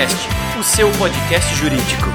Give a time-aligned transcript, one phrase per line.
[0.00, 2.06] Juriscast, o seu podcast jurídico.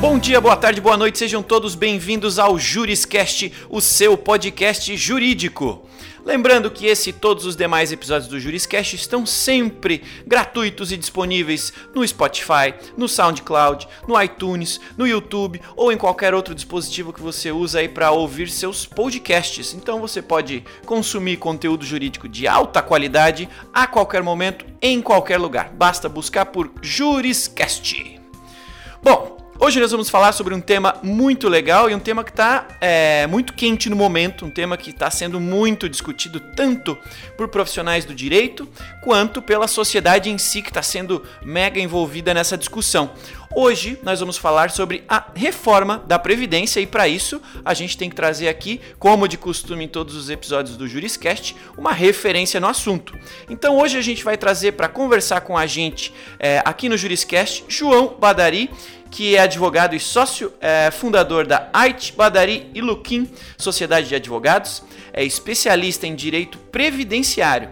[0.00, 5.86] Bom dia, boa tarde, boa noite, sejam todos bem-vindos ao Juriscast, o seu podcast jurídico.
[6.24, 11.72] Lembrando que esse e todos os demais episódios do Juriscast estão sempre gratuitos e disponíveis
[11.94, 17.50] no Spotify, no SoundCloud, no iTunes, no YouTube ou em qualquer outro dispositivo que você
[17.50, 19.74] usa aí para ouvir seus podcasts.
[19.74, 25.70] Então você pode consumir conteúdo jurídico de alta qualidade a qualquer momento, em qualquer lugar.
[25.72, 28.20] Basta buscar por Juriscast.
[29.02, 32.66] Bom, Hoje nós vamos falar sobre um tema muito legal e um tema que está
[32.80, 36.96] é, muito quente no momento, um tema que está sendo muito discutido tanto
[37.36, 38.66] por profissionais do direito
[39.02, 43.12] quanto pela sociedade em si que está sendo mega envolvida nessa discussão.
[43.52, 48.08] Hoje nós vamos falar sobre a reforma da Previdência e para isso a gente tem
[48.08, 52.68] que trazer aqui, como de costume em todos os episódios do Juriscast, uma referência no
[52.68, 53.12] assunto.
[53.48, 57.64] Então hoje a gente vai trazer para conversar com a gente é, aqui no Juriscast
[57.66, 58.70] João Badari
[59.10, 63.28] que é advogado e sócio é, fundador da Ait Badari e Luquim
[63.58, 67.70] Sociedade de Advogados, é especialista em direito previdenciário.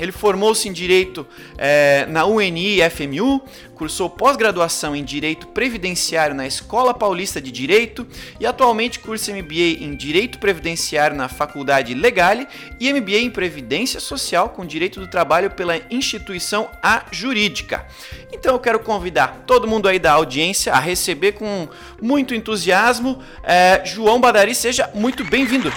[0.00, 1.26] Ele formou-se em direito
[1.58, 3.42] é, na UNI FMU,
[3.80, 8.06] cursou pós-graduação em Direito Previdenciário na Escola Paulista de Direito
[8.38, 12.46] e atualmente cursa MBA em Direito Previdenciário na Faculdade Legale
[12.78, 17.86] e MBA em Previdência Social com Direito do Trabalho pela instituição A Jurídica.
[18.30, 21.66] Então eu quero convidar todo mundo aí da audiência a receber com
[22.02, 25.72] muito entusiasmo é, João Badari, seja muito bem-vindo.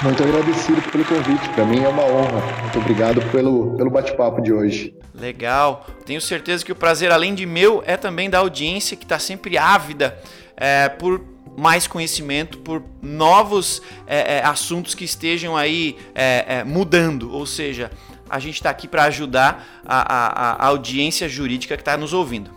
[0.00, 2.40] Muito agradecido pelo convite, para mim é uma honra.
[2.62, 4.94] Muito obrigado pelo, pelo bate-papo de hoje.
[5.12, 5.84] Legal.
[6.06, 9.58] Tenho certeza que o prazer, além de meu, é também da audiência que está sempre
[9.58, 10.18] ávida
[10.56, 11.20] é, por
[11.56, 17.32] mais conhecimento, por novos é, é, assuntos que estejam aí é, é, mudando.
[17.32, 17.90] Ou seja,
[18.30, 22.50] a gente está aqui para ajudar a, a, a audiência jurídica que está nos ouvindo.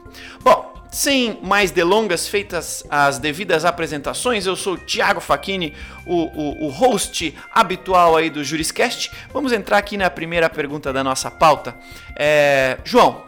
[0.43, 5.73] Bom, sem mais delongas, feitas as devidas apresentações, eu sou o Thiago Facchini,
[6.05, 9.09] o, o, o, host habitual aí do Juriscast.
[9.31, 11.75] Vamos entrar aqui na primeira pergunta da nossa pauta.
[12.15, 13.23] É, João,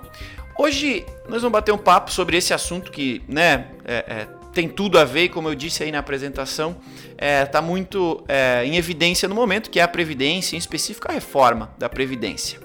[0.57, 4.99] hoje nós vamos bater um papo sobre esse assunto que né, é, é, tem tudo
[4.99, 6.75] a ver, como eu disse aí na apresentação,
[7.17, 11.13] está é, muito é, em evidência no momento, que é a Previdência, em específico a
[11.13, 12.59] reforma da Previdência.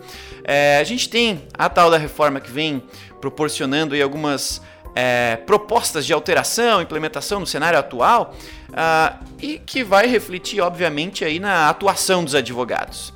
[0.45, 2.83] É, a gente tem a tal da reforma que vem
[3.21, 4.63] proporcionando aí algumas
[4.95, 8.35] é, propostas de alteração, implementação no cenário atual
[8.71, 13.13] uh, e que vai refletir, obviamente, aí na atuação dos advogados.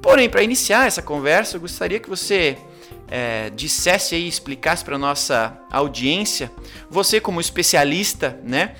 [0.00, 2.56] Porém, para iniciar essa conversa, eu gostaria que você
[3.10, 6.50] é, dissesse e explicasse para nossa audiência,
[6.90, 8.74] você como especialista, né,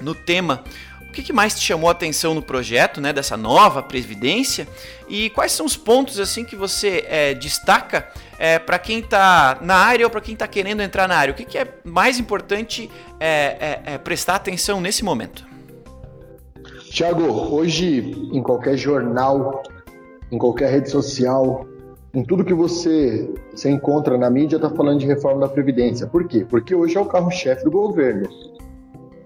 [0.00, 0.64] no tema,
[1.10, 4.68] o que, que, mais te chamou a atenção no projeto, né, dessa nova previdência?
[5.08, 8.08] E quais são os pontos assim que você é, destaca
[8.38, 11.32] é, para quem está na área ou para quem está querendo entrar na área?
[11.32, 15.44] O que, que é mais importante é, é, é prestar atenção nesse momento?
[16.90, 19.64] Tiago, hoje em qualquer jornal,
[20.30, 21.66] em qualquer rede social,
[22.12, 26.06] em tudo que você, você encontra na mídia está falando de reforma da Previdência.
[26.06, 26.44] Por quê?
[26.48, 28.28] Porque hoje é o carro-chefe do governo.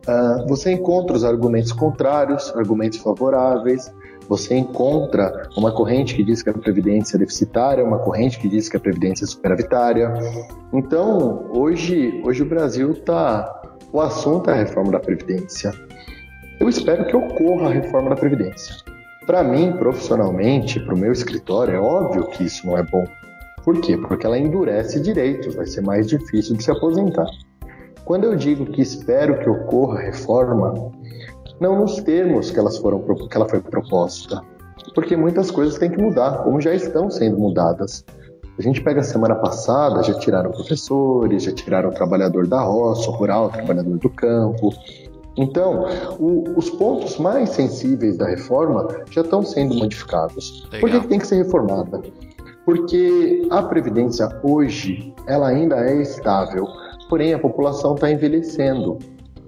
[0.07, 3.91] Uh, você encontra os argumentos contrários, argumentos favoráveis,
[4.29, 8.69] você encontra uma corrente que diz que a previdência é deficitária, uma corrente que diz
[8.69, 10.13] que a previdência é superavitária.
[10.73, 13.63] Então, hoje, hoje o Brasil está.
[13.93, 15.73] O assunto é a reforma da previdência.
[16.61, 18.77] Eu espero que ocorra a reforma da previdência.
[19.27, 23.05] Para mim, profissionalmente, para o meu escritório, é óbvio que isso não é bom.
[23.65, 23.97] Por quê?
[23.97, 27.27] Porque ela endurece direitos, vai ser mais difícil de se aposentar.
[28.05, 30.75] Quando eu digo que espero que ocorra reforma,
[31.59, 34.43] não nos termos que, elas foram, que ela foi proposta,
[34.95, 38.05] porque muitas coisas têm que mudar, como já estão sendo mudadas.
[38.59, 43.09] A gente pega a semana passada, já tiraram professores, já tiraram o trabalhador da roça,
[43.11, 44.71] o rural, o trabalhador do campo.
[45.37, 45.87] Então,
[46.19, 50.67] o, os pontos mais sensíveis da reforma já estão sendo modificados.
[50.71, 50.81] Legal.
[50.81, 52.01] Por que tem que ser reformada?
[52.65, 56.67] Porque a Previdência hoje, ela ainda é estável
[57.09, 58.99] porém a população está envelhecendo.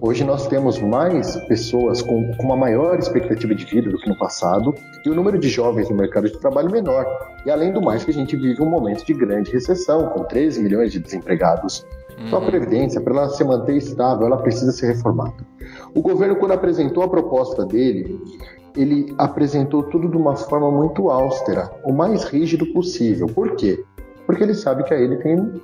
[0.00, 4.18] Hoje nós temos mais pessoas com, com, uma maior expectativa de vida do que no
[4.18, 4.74] passado
[5.04, 7.06] e o número de jovens no mercado de trabalho menor.
[7.46, 10.62] E além do mais, que a gente vive um momento de grande recessão, com 13
[10.62, 11.86] milhões de desempregados.
[12.18, 15.34] Então a Previdência, para ela se manter estável, ela precisa ser reformada.
[15.94, 18.20] O governo, quando apresentou a proposta dele,
[18.76, 23.26] ele apresentou tudo de uma forma muito austera, o mais rígido possível.
[23.26, 23.82] Por quê?
[24.26, 25.60] Porque ele sabe que aí ele tem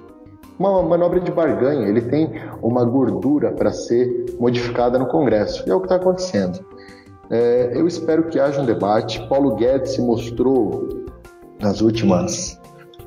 [0.58, 2.30] uma manobra de barganha, ele tem
[2.62, 5.64] uma gordura para ser modificada no Congresso.
[5.66, 6.64] E é o que está acontecendo.
[7.30, 9.26] É, eu espero que haja um debate.
[9.28, 10.88] Paulo Guedes se mostrou
[11.60, 12.60] nas últimas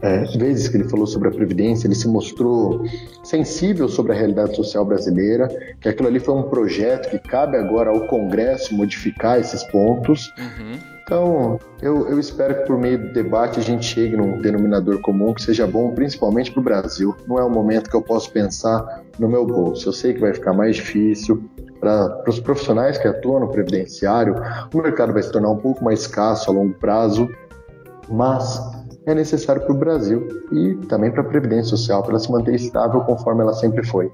[0.05, 2.85] é, vezes que ele falou sobre a Previdência, ele se mostrou
[3.23, 5.47] sensível sobre a realidade social brasileira,
[5.81, 10.31] que aquilo ali foi um projeto que cabe agora ao Congresso modificar esses pontos.
[10.37, 10.79] Uhum.
[11.03, 15.33] Então, eu, eu, espero que por meio do debate a gente chegue num denominador comum
[15.33, 17.15] que seja bom, principalmente para o Brasil.
[17.27, 19.87] Não é um momento que eu posso pensar no meu bolso.
[19.89, 21.43] Eu sei que vai ficar mais difícil,
[21.79, 24.35] para os profissionais que atuam no previdenciário,
[24.73, 27.29] o mercado vai se tornar um pouco mais escasso a longo prazo,
[28.09, 28.59] mas
[29.05, 32.55] é necessário para o Brasil e também para a Previdência Social, para ela se manter
[32.55, 34.11] estável conforme ela sempre foi.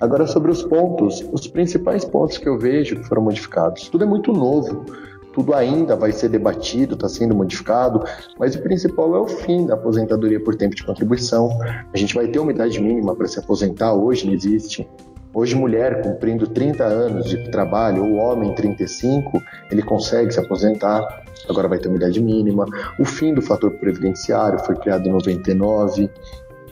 [0.00, 3.88] Agora, sobre os pontos, os principais pontos que eu vejo que foram modificados.
[3.88, 4.84] Tudo é muito novo,
[5.32, 8.02] tudo ainda vai ser debatido, está sendo modificado,
[8.38, 11.50] mas o principal é o fim da aposentadoria por tempo de contribuição.
[11.92, 14.88] A gente vai ter uma idade mínima para se aposentar, hoje não existe.
[15.32, 21.68] Hoje, mulher cumprindo 30 anos de trabalho, ou homem 35, ele consegue se aposentar, agora
[21.68, 22.64] vai ter uma idade mínima.
[22.98, 26.10] O fim do fator previdenciário foi criado em 99.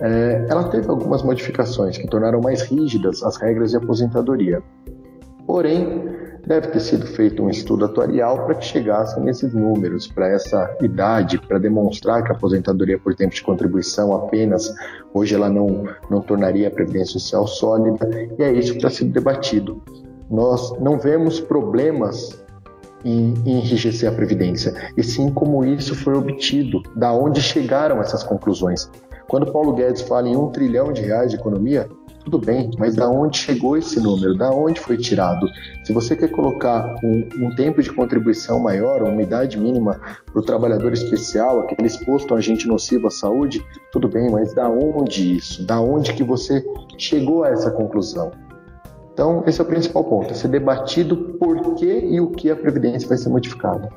[0.00, 4.62] É, ela teve algumas modificações que tornaram mais rígidas as regras de aposentadoria.
[5.46, 6.15] Porém,
[6.46, 11.38] deve ter sido feito um estudo atuarial para que chegassem nesses números, para essa idade,
[11.38, 14.72] para demonstrar que a aposentadoria por tempo de contribuição apenas,
[15.12, 18.08] hoje ela não, não tornaria a Previdência Social sólida,
[18.38, 19.82] e é isso que está sendo debatido.
[20.30, 22.44] Nós não vemos problemas
[23.04, 28.22] em, em enrijecer a Previdência, e sim como isso foi obtido, da onde chegaram essas
[28.22, 28.88] conclusões.
[29.28, 31.88] Quando Paulo Guedes fala em um trilhão de reais de economia,
[32.24, 34.36] tudo bem, mas da onde chegou esse número?
[34.36, 35.46] Da onde foi tirado?
[35.84, 40.42] Se você quer colocar um, um tempo de contribuição maior, uma idade mínima para o
[40.42, 45.64] trabalhador especial, aquele exposto a agente nocivo à saúde, tudo bem, mas da onde isso?
[45.64, 46.64] Da onde que você
[46.98, 48.32] chegou a essa conclusão?
[49.12, 52.56] Então, esse é o principal ponto, é ser debatido por que e o que a
[52.56, 53.88] Previdência vai ser modificada.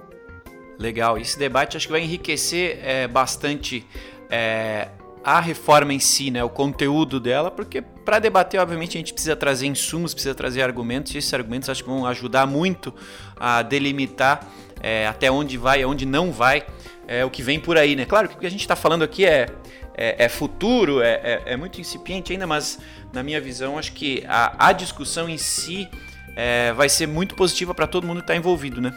[0.77, 3.85] Legal, esse debate acho que vai enriquecer é, bastante
[4.29, 4.87] é,
[5.23, 9.35] a reforma em si, né, o conteúdo dela, porque para debater, obviamente, a gente precisa
[9.35, 12.93] trazer insumos, precisa trazer argumentos, e esses argumentos acho que vão ajudar muito
[13.37, 14.47] a delimitar
[14.81, 16.65] é, até onde vai, aonde não vai
[17.07, 18.05] é, o que vem por aí, né?
[18.05, 19.47] Claro que o que a gente está falando aqui é,
[19.95, 22.79] é, é futuro, é, é, é, muito incipiente ainda, mas
[23.11, 25.89] na minha visão, acho que a, a discussão em si
[26.35, 28.93] é, vai ser muito positiva para todo mundo que está envolvido, né?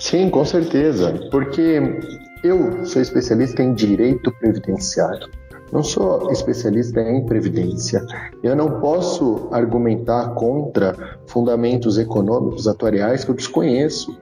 [0.00, 1.78] Sim, com certeza, porque
[2.42, 5.28] eu sou especialista em direito previdenciário.
[5.70, 8.02] Não sou especialista em previdência.
[8.42, 14.18] Eu não posso argumentar contra fundamentos econômicos atuariais que eu desconheço.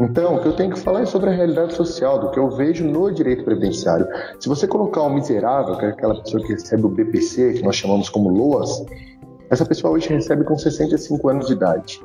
[0.00, 2.48] Então, o que eu tenho que falar é sobre a realidade social, do que eu
[2.50, 4.06] vejo no direito previdenciário.
[4.40, 7.76] Se você colocar um miserável, que é aquela pessoa que recebe o BPC, que nós
[7.76, 8.86] chamamos como LOAS,
[9.50, 12.00] essa pessoa hoje recebe com 65 anos de idade.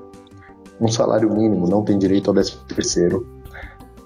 [0.80, 3.36] Um salário mínimo, não tem direito ao 13 terceiro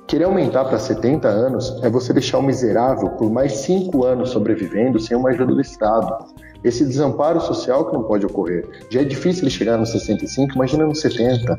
[0.09, 4.99] Querer aumentar para 70 anos é você deixar o miserável por mais 5 anos sobrevivendo
[4.99, 6.25] sem uma ajuda do Estado.
[6.63, 8.67] Esse desamparo social que não pode ocorrer.
[8.89, 11.55] Já é difícil ele chegar nos 65, imagina nos 70.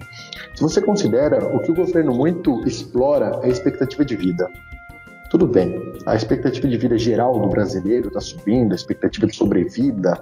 [0.56, 4.50] Se você considera o que o governo muito explora é a expectativa de vida.
[5.30, 10.20] Tudo bem, a expectativa de vida geral do brasileiro está subindo, a expectativa de sobrevida,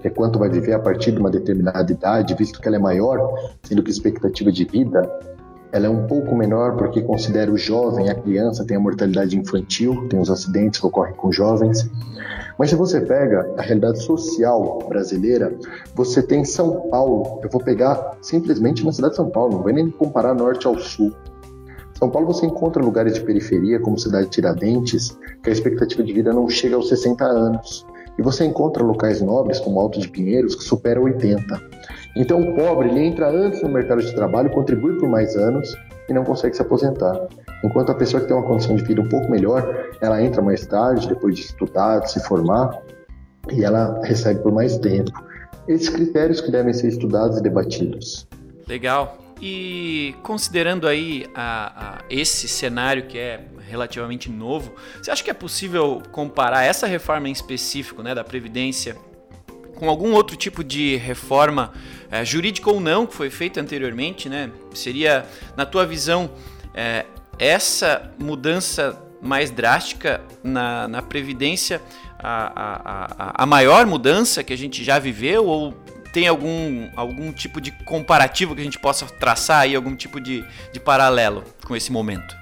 [0.00, 2.80] que é quanto vai viver a partir de uma determinada idade, visto que ela é
[2.80, 5.08] maior, sendo que a expectativa de vida
[5.72, 10.08] ela é um pouco menor porque considera o jovem, a criança, tem a mortalidade infantil,
[10.08, 11.88] tem os acidentes que ocorrem com jovens.
[12.58, 15.56] Mas se você pega a realidade social brasileira,
[15.94, 19.72] você tem São Paulo, eu vou pegar simplesmente na cidade de São Paulo, não vou
[19.72, 21.12] nem comparar norte ao sul.
[21.94, 26.12] São Paulo você encontra lugares de periferia, como cidade de Tiradentes, que a expectativa de
[26.12, 27.86] vida não chega aos 60 anos.
[28.18, 31.60] E você encontra locais nobres, como Alto de Pinheiros, que supera 80.
[32.16, 35.74] Então o pobre ele entra antes no mercado de trabalho, contribui por mais anos
[36.08, 37.28] e não consegue se aposentar.
[37.62, 40.66] Enquanto a pessoa que tem uma condição de vida um pouco melhor, ela entra mais
[40.66, 42.82] tarde, depois de estudar, de se formar,
[43.52, 45.12] e ela recebe por mais tempo.
[45.68, 48.26] Esses critérios que devem ser estudados e debatidos.
[48.66, 49.18] Legal.
[49.40, 53.40] E considerando aí a, a, esse cenário que é
[53.70, 58.96] relativamente novo, você acha que é possível comparar essa reforma em específico, né, da Previdência,
[59.76, 61.72] com algum outro tipo de reforma
[62.10, 64.50] é, jurídica ou não que foi feita anteriormente, né?
[64.74, 65.24] Seria,
[65.56, 66.30] na tua visão,
[66.74, 67.06] é,
[67.38, 71.80] essa mudança mais drástica na, na Previdência
[72.18, 75.72] a, a, a, a maior mudança que a gente já viveu ou
[76.12, 80.44] tem algum, algum tipo de comparativo que a gente possa traçar aí, algum tipo de,
[80.72, 82.39] de paralelo com esse momento?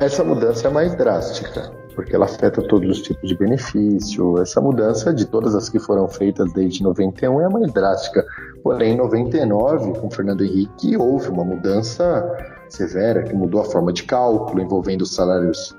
[0.00, 4.38] Essa mudança é mais drástica porque ela afeta todos os tipos de benefício.
[4.40, 8.24] Essa mudança de todas as que foram feitas desde 91 é a mais drástica.
[8.62, 12.24] Porém, em 99, com Fernando Henrique, houve uma mudança
[12.70, 15.76] severa que mudou a forma de cálculo, envolvendo os salários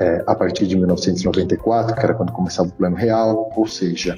[0.00, 4.16] é, a partir de 1994, que era quando começava o Plano Real, ou seja,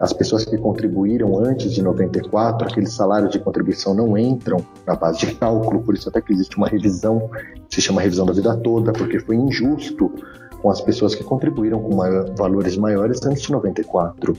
[0.00, 5.20] as pessoas que contribuíram antes de 94, aquele salário de contribuição não entram na base
[5.20, 7.30] de cálculo, por isso até que existe uma revisão,
[7.68, 10.12] se chama revisão da vida toda, porque foi injusto
[10.60, 14.32] com as pessoas que contribuíram com maior, valores maiores antes de 94.
[14.32, 14.36] Uh,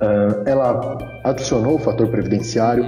[0.00, 2.84] ah, ela adicionou o fator previdenciário,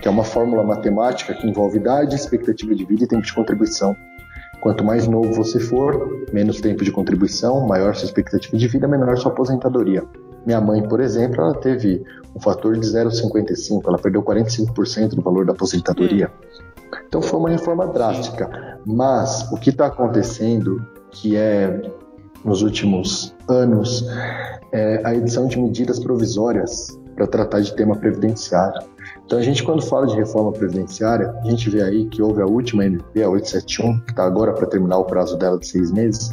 [0.00, 3.96] que é uma fórmula matemática que envolve idade, expectativa de vida e tempo de contribuição.
[4.60, 9.16] Quanto mais novo você for, menos tempo de contribuição, maior sua expectativa de vida, menor
[9.16, 10.04] sua aposentadoria.
[10.46, 12.02] Minha mãe, por exemplo, ela teve
[12.34, 16.30] um fator de 0,55, ela perdeu 45% do valor da aposentadoria.
[17.06, 18.78] Então foi uma reforma drástica.
[18.86, 21.82] Mas o que está acontecendo, que é
[22.44, 24.06] nos últimos anos,
[24.72, 28.80] é a edição de medidas provisórias para tratar de tema previdenciário.
[29.26, 32.46] Então a gente quando fala de reforma previdenciária, a gente vê aí que houve a
[32.46, 36.30] última MP, a 871, que está agora para terminar o prazo dela de seis meses,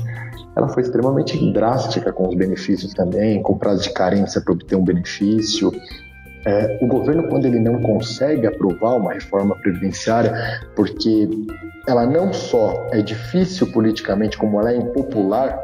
[0.57, 4.83] ela foi extremamente drástica com os benefícios também, com prazo de carência para obter um
[4.83, 5.71] benefício.
[6.45, 10.33] É, o governo, quando ele não consegue aprovar uma reforma previdenciária,
[10.75, 11.29] porque
[11.87, 15.63] ela não só é difícil politicamente, como ela é impopular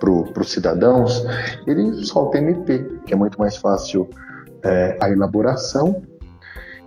[0.00, 1.24] para os cidadãos,
[1.66, 4.08] ele solta MP, que é muito mais fácil
[4.64, 6.02] é, a elaboração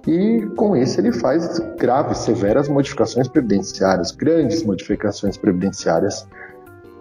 [0.05, 6.27] e com isso ele faz graves, severas modificações previdenciárias, grandes modificações previdenciárias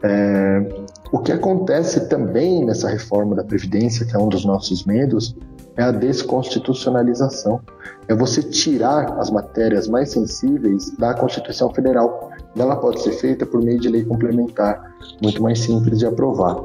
[0.02, 0.66] é,
[1.12, 5.36] o que acontece também nessa reforma da Previdência, que é um dos nossos medos,
[5.76, 7.60] é a desconstitucionalização.
[8.08, 12.30] É você tirar as matérias mais sensíveis da Constituição Federal.
[12.56, 14.92] Ela pode ser feita por meio de lei complementar,
[15.22, 16.56] muito mais simples de aprovar.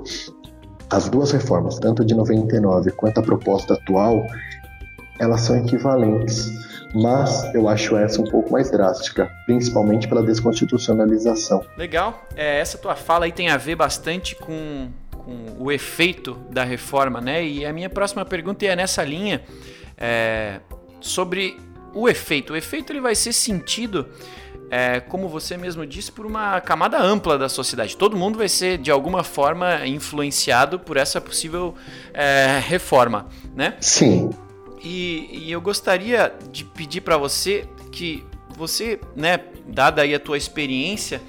[0.89, 4.25] As duas reformas, tanto de 99 quanto a proposta atual,
[5.20, 6.50] elas são equivalentes
[6.94, 11.63] mas eu acho essa um pouco mais drástica, principalmente pela desconstitucionalização.
[11.77, 12.25] Legal.
[12.36, 17.20] É, essa tua fala aí tem a ver bastante com, com o efeito da reforma,
[17.22, 17.46] né?
[17.46, 19.41] E a minha próxima pergunta é nessa linha
[19.98, 20.60] é,
[21.01, 21.58] sobre
[21.94, 22.53] o efeito.
[22.53, 24.08] O efeito ele vai ser sentido
[24.70, 27.96] é, como você mesmo disse, por uma camada ampla da sociedade.
[27.96, 31.74] Todo mundo vai ser, de alguma forma, influenciado por essa possível
[32.13, 33.75] é, reforma, né?
[33.79, 34.29] Sim.
[34.84, 38.24] E, e eu gostaria de pedir para você que
[38.55, 41.22] você, né, dada aí a tua experiência,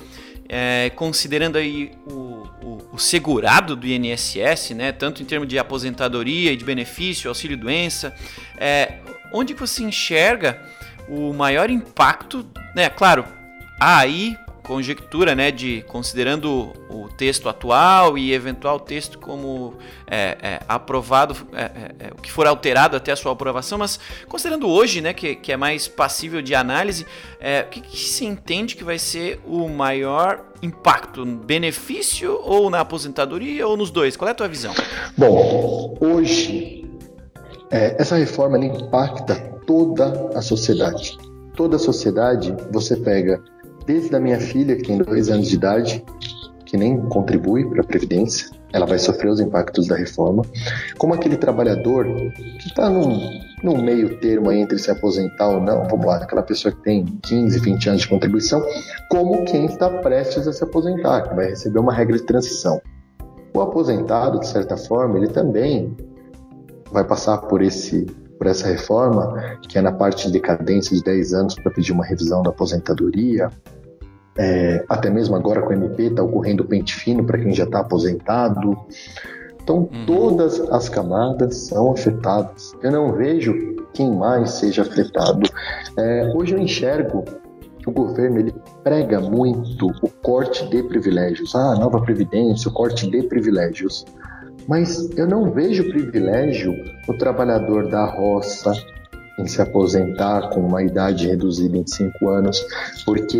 [0.49, 6.53] é, considerando aí o, o, o, segurado do INSS, né, tanto em termos de aposentadoria
[6.53, 8.15] e de benefício, auxílio-doença,
[8.57, 9.01] é,
[9.33, 10.63] onde você enxerga
[11.07, 13.27] o maior impacto, né, claro,
[13.79, 14.37] há aí
[14.69, 19.73] conjectura, né, de considerando o texto atual e eventual texto como
[20.07, 23.99] é, é, aprovado, é, é, é, o que for alterado até a sua aprovação, mas
[24.29, 27.07] considerando hoje, né, que, que é mais passível de análise,
[27.41, 32.81] é, o que, que se entende que vai ser o maior impacto, benefício ou na
[32.81, 34.19] aposentadoria ou nos dois?
[34.19, 34.75] Qual é a tua visão?
[35.17, 36.85] Bom, hoje
[37.71, 39.35] essa reforma impacta
[39.67, 41.17] toda a sociedade.
[41.55, 43.43] Toda a sociedade, você pega
[43.89, 46.05] desde a minha filha, que tem dois anos de idade,
[46.67, 50.43] que nem contribui para a Previdência, ela vai sofrer os impactos da reforma,
[50.99, 53.19] como aquele trabalhador que está num,
[53.65, 57.59] num meio termo entre se aposentar ou não, vamos lá, aquela pessoa que tem 15,
[57.61, 58.63] 20 anos de contribuição,
[59.11, 62.79] como quem está prestes a se aposentar, que vai receber uma regra de transição.
[63.57, 65.97] O aposentado, de certa forma, ele também
[66.93, 68.07] vai passar por esse
[68.39, 72.05] por essa reforma, que é na parte de decadência de 10 anos para pedir uma
[72.05, 73.51] revisão da aposentadoria,
[74.39, 77.81] é, até mesmo agora com o MP está ocorrendo pente fino para quem já está
[77.81, 78.77] aposentado.
[79.61, 80.07] Então uhum.
[80.07, 82.73] todas as camadas são afetadas.
[82.81, 85.49] Eu não vejo quem mais seja afetado.
[85.97, 87.25] É, hoje eu enxergo
[87.79, 88.55] que o governo ele
[88.85, 91.55] prega muito o corte de privilégios.
[91.57, 94.05] Ah, nova previdência, o corte de privilégios.
[94.69, 96.75] Mas eu não vejo privilégio
[97.09, 98.73] o trabalhador da roça,
[99.39, 102.67] em se aposentar com uma idade reduzida em 5 anos,
[103.07, 103.39] porque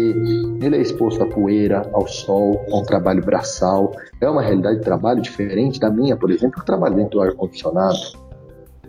[0.63, 3.93] ele é exposto à poeira, ao sol, a um trabalho braçal.
[4.21, 7.99] É uma realidade de trabalho diferente da minha, por exemplo, que trabalho dentro do ar-condicionado.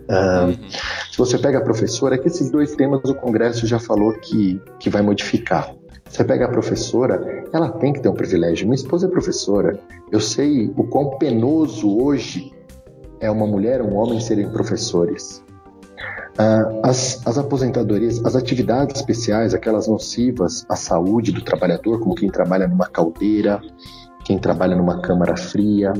[0.08, 0.56] Uh,
[1.10, 4.60] se você pega a professora, é que esses dois temas o Congresso já falou que,
[4.78, 5.74] que vai modificar.
[6.10, 8.66] Você pega a professora, ela tem que ter um privilégio.
[8.66, 9.78] Minha esposa é professora.
[10.10, 12.52] Eu sei o quão penoso hoje
[13.20, 15.40] é uma mulher, um homem serem professores.
[16.36, 22.28] Ah, as, as aposentadorias, as atividades especiais, aquelas nocivas à saúde do trabalhador, como quem
[22.28, 23.60] trabalha numa caldeira,
[24.24, 25.92] quem trabalha numa câmara fria,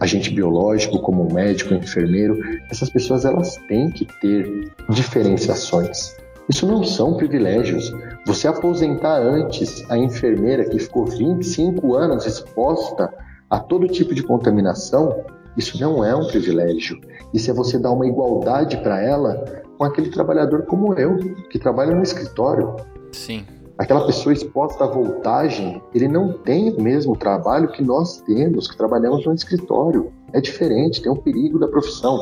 [0.00, 2.38] agente biológico, como um médico, um enfermeiro,
[2.70, 6.16] essas pessoas elas têm que ter diferenciações.
[6.48, 7.92] Isso não são privilégios.
[8.26, 13.12] Você aposentar antes a enfermeira que ficou 25 anos exposta
[13.50, 15.24] a todo tipo de contaminação,
[15.56, 17.00] isso não é um privilégio.
[17.32, 19.44] Isso é você dar uma igualdade para ela
[19.76, 21.16] com aquele trabalhador como eu,
[21.50, 22.76] que trabalha no escritório.
[23.12, 23.44] Sim.
[23.78, 28.76] Aquela pessoa exposta à voltagem, ele não tem o mesmo trabalho que nós temos, que
[28.76, 30.12] trabalhamos no escritório.
[30.32, 32.18] É diferente, tem um perigo da profissão.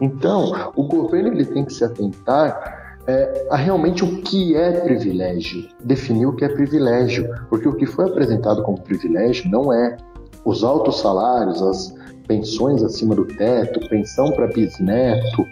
[0.00, 6.26] Então, o governo ele tem que se atentar é, realmente o que é privilégio, definir
[6.26, 9.96] o que é privilégio, porque o que foi apresentado como privilégio não é
[10.44, 11.94] os altos salários, as
[12.26, 15.44] pensões acima do teto, pensão para bisneto,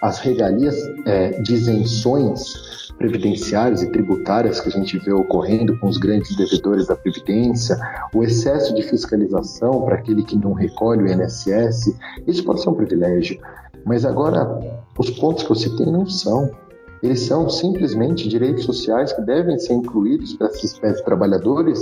[0.00, 5.98] as regalias é, de isenções previdenciárias e tributárias que a gente vê ocorrendo com os
[5.98, 7.76] grandes devedores da Previdência,
[8.14, 12.74] o excesso de fiscalização para aquele que não recolhe o INSS, isso pode ser um
[12.74, 13.40] privilégio.
[13.84, 14.58] Mas agora,
[14.96, 16.50] os pontos que eu citei não são.
[17.02, 21.80] Eles são simplesmente direitos sociais que devem ser incluídos para de trabalhadores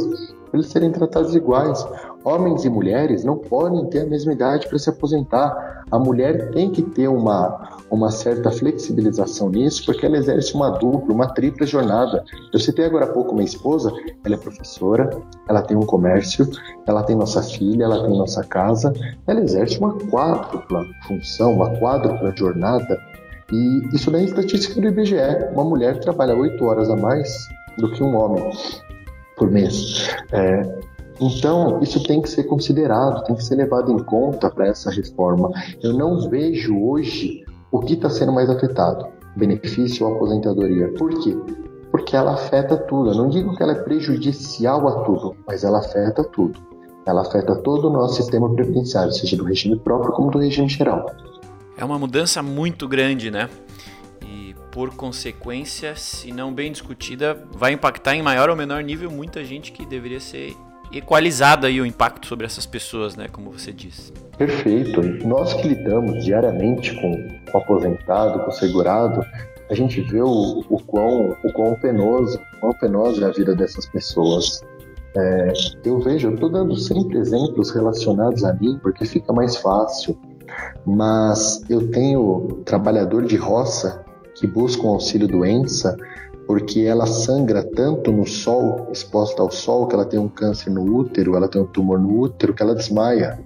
[0.51, 1.87] para eles serem tratados iguais.
[2.25, 5.85] Homens e mulheres não podem ter a mesma idade para se aposentar.
[5.91, 11.15] A mulher tem que ter uma, uma certa flexibilização nisso, porque ela exerce uma dupla,
[11.15, 12.25] uma tripla jornada.
[12.53, 13.93] Eu citei agora há pouco minha esposa,
[14.25, 15.11] ela é professora,
[15.49, 16.49] ela tem um comércio,
[16.87, 18.93] ela tem nossa filha, ela tem nossa casa,
[19.27, 23.10] ela exerce uma quádrupla função, uma quádrupla jornada
[23.53, 25.17] e isso daí é estatística do IBGE.
[25.53, 28.51] Uma mulher trabalha oito horas a mais do que um homem
[29.37, 30.09] por mês.
[30.33, 30.63] É,
[31.21, 35.51] então, isso tem que ser considerado, tem que ser levado em conta para essa reforma.
[35.83, 40.89] Eu não vejo hoje o que está sendo mais afetado, benefício ou aposentadoria.
[40.95, 41.37] Por quê?
[41.91, 43.11] Porque ela afeta tudo.
[43.11, 46.59] Eu não digo que ela é prejudicial a tudo, mas ela afeta tudo.
[47.05, 51.07] Ela afeta todo o nosso sistema previdenciário, seja do regime próprio como do regime geral.
[51.81, 53.49] É uma mudança muito grande, né?
[54.23, 59.43] E por consequência, se não bem discutida, vai impactar em maior ou menor nível muita
[59.43, 60.55] gente que deveria ser
[60.93, 63.29] equalizada aí o impacto sobre essas pessoas, né?
[63.33, 64.13] Como você disse.
[64.37, 65.01] Perfeito.
[65.27, 67.13] Nós que lidamos diariamente com
[67.55, 69.25] o aposentado, com o segurado,
[69.71, 73.57] a gente vê o, o, quão, o quão penoso, o quão penosa é a vida
[73.57, 74.63] dessas pessoas.
[75.17, 75.53] É,
[75.87, 80.21] eu vejo, eu estou dando sempre exemplos relacionados a mim, porque fica mais fácil
[80.87, 85.97] mas eu tenho trabalhador de roça que busca um auxílio doença
[86.47, 90.83] porque ela sangra tanto no sol, exposta ao sol, que ela tem um câncer no
[90.83, 93.39] útero, ela tem um tumor no útero, que ela desmaia.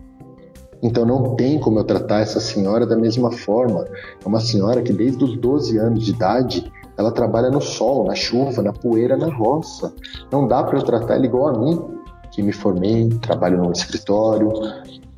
[0.83, 3.85] Então não tem como eu tratar essa senhora da mesma forma.
[4.25, 8.15] É uma senhora que desde os 12 anos de idade ela trabalha no sol, na
[8.15, 9.93] chuva, na poeira, na roça.
[10.33, 11.83] Não dá para eu tratar ela igual a mim,
[12.31, 14.51] que me formei, trabalho no escritório,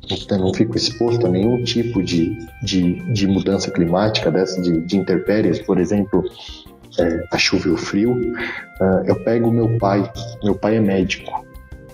[0.09, 4.97] então não fico exposto a nenhum tipo de, de, de mudança climática dessa, de, de
[4.97, 6.23] intempéries, por exemplo,
[6.99, 8.13] é, a chuva e o frio.
[8.13, 10.09] Uh, eu pego meu pai,
[10.43, 11.45] meu pai é médico.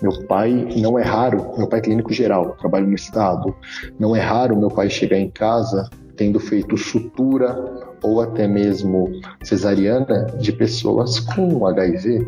[0.02, 3.54] Meu pai, não é raro, meu pai é clínico geral, trabalho no estado.
[3.98, 7.56] Não é raro meu pai chegar em casa tendo feito sutura
[8.02, 9.10] ou até mesmo
[9.42, 12.26] cesariana de pessoas com HIV.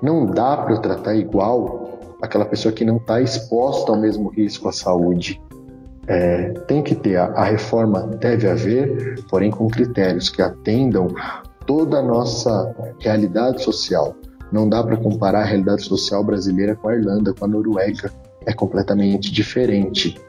[0.00, 1.81] Não dá para eu tratar igual
[2.22, 5.42] aquela pessoa que não está exposta ao mesmo risco à saúde.
[6.06, 11.08] É, tem que ter, a, a reforma deve haver, porém com critérios que atendam
[11.66, 14.14] toda a nossa realidade social.
[14.50, 18.12] Não dá para comparar a realidade social brasileira com a Irlanda, com a Noruega.
[18.46, 20.20] É completamente diferente.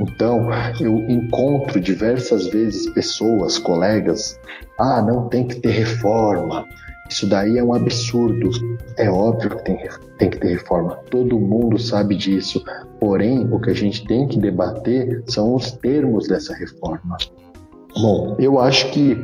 [0.00, 0.48] Então,
[0.80, 4.38] eu encontro diversas vezes pessoas, colegas,
[4.78, 6.66] ah, não tem que ter reforma,
[7.08, 8.50] isso daí é um absurdo.
[8.96, 9.88] É óbvio que tem,
[10.18, 10.96] tem que ter reforma.
[11.10, 12.64] Todo mundo sabe disso.
[12.98, 17.16] Porém, o que a gente tem que debater são os termos dessa reforma.
[17.94, 19.16] Bom, eu acho que,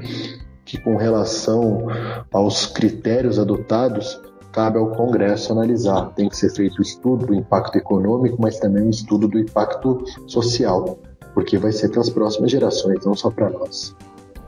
[0.64, 1.86] que com relação
[2.32, 4.20] aos critérios adotados,
[4.52, 6.12] cabe ao Congresso analisar.
[6.14, 10.04] Tem que ser feito o estudo do impacto econômico, mas também o estudo do impacto
[10.26, 10.98] social,
[11.34, 13.96] porque vai ser para as próximas gerações, não só para nós.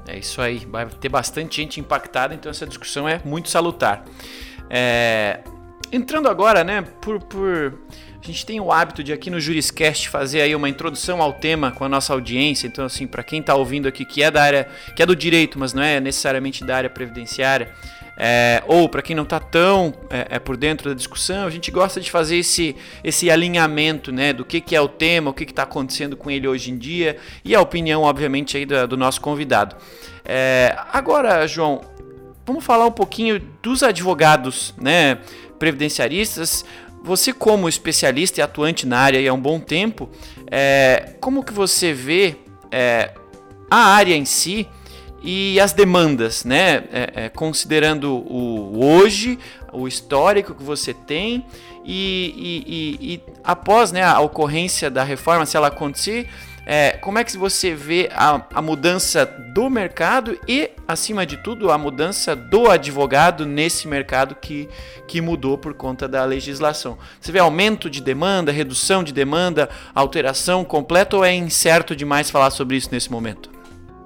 [0.06, 4.04] É isso aí, vai ter bastante gente impactada, então essa discussão é muito salutar.
[4.68, 5.40] É...
[5.92, 7.78] Entrando agora, né, por, por...
[8.22, 11.72] A gente tem o hábito de aqui no Juriscast fazer aí uma introdução ao tema
[11.72, 12.68] com a nossa audiência.
[12.68, 15.58] Então, assim, para quem está ouvindo aqui que é da área, que é do direito,
[15.58, 17.74] mas não é necessariamente da área previdenciária,
[18.24, 21.72] é, ou para quem não está tão é, é, por dentro da discussão, a gente
[21.72, 25.42] gosta de fazer esse, esse alinhamento né, do que, que é o tema, o que
[25.42, 29.20] está acontecendo com ele hoje em dia e a opinião, obviamente, aí do, do nosso
[29.20, 29.74] convidado.
[30.24, 31.80] É, agora, João,
[32.46, 35.18] vamos falar um pouquinho dos advogados né,
[35.58, 36.64] previdenciaristas.
[37.02, 40.08] Você, como especialista e atuante na área há um bom tempo,
[40.48, 42.36] é, como que você vê
[42.70, 43.14] é,
[43.68, 44.68] a área em si?
[45.22, 46.84] E as demandas, né?
[46.92, 49.38] É, é, considerando o hoje,
[49.72, 51.44] o histórico que você tem
[51.84, 56.28] e, e, e, e após né, a ocorrência da reforma, se ela acontecer,
[56.64, 61.72] é, como é que você vê a, a, mudança do mercado e, acima de tudo,
[61.72, 64.68] a mudança do advogado nesse mercado que,
[65.08, 66.96] que mudou por conta da legislação?
[67.20, 72.50] Você vê aumento de demanda, redução de demanda, alteração completa ou é incerto demais falar
[72.50, 73.51] sobre isso nesse momento?